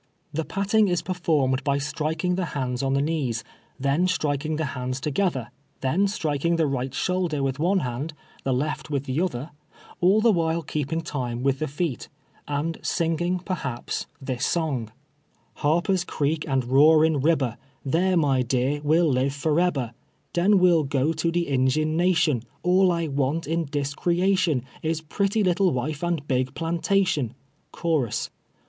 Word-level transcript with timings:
Tlie 0.35 0.47
patting 0.47 0.87
is 0.87 1.03
i^erformed 1.03 1.63
by 1.63 1.77
striking 1.77 2.33
the 2.33 2.45
hands 2.57 2.81
on 2.81 2.95
the 2.95 3.03
knees, 3.03 3.43
then 3.79 4.07
striking 4.07 4.55
the 4.55 4.65
hands 4.73 4.99
to 5.01 5.11
gether, 5.11 5.51
then 5.81 6.07
striking 6.07 6.55
the 6.55 6.65
right 6.65 6.91
shoulder 6.91 7.43
with 7.43 7.59
one 7.59 7.81
hand, 7.81 8.15
the 8.43 8.51
left 8.51 8.89
with 8.89 9.03
the 9.03 9.21
other— 9.21 9.51
all 10.01 10.19
the 10.19 10.31
while 10.31 10.63
keeping 10.63 11.01
time 11.01 11.43
with 11.43 11.59
the 11.59 11.67
feet, 11.67 12.09
and 12.47 12.79
singing, 12.81 13.37
perhaps, 13.45 14.07
this 14.19 14.43
song:" 14.43 14.91
Harper's 15.57 16.03
creek 16.03 16.45
and 16.47 16.63
roarin' 16.65 17.21
riljber, 17.21 17.57
Tliar, 17.85 18.17
my 18.17 18.41
dear, 18.41 18.81
we'll 18.83 19.05
live 19.07 19.33
forebber; 19.33 19.93
Deu 20.33 20.57
we'll 20.57 20.83
go 20.83 21.13
to 21.13 21.29
de 21.29 21.45
Ingin 21.45 21.95
nation, 21.95 22.41
All 22.63 22.91
I 22.91 23.07
want 23.07 23.45
in 23.45 23.65
dis 23.65 23.93
creation, 23.93 24.63
Is 24.81 24.99
pretty 25.01 25.43
little 25.43 25.69
wife 25.69 26.01
and 26.01 26.27
big 26.27 26.55
plantation. 26.55 27.35
Chorus. 27.71 28.31